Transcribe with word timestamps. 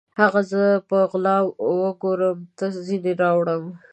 هغه 0.21 0.41
زه 0.51 0.63
په 0.89 0.97
غلا 1.11 1.37
وکور 1.83 2.19
ته 2.57 2.65
ځیني 2.87 3.13
راوړم 3.21 3.63